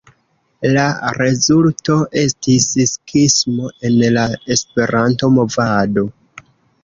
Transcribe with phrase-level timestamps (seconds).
[0.75, 0.83] La
[1.17, 4.23] rezulto estis skismo en la
[4.57, 6.07] esperanto-movado.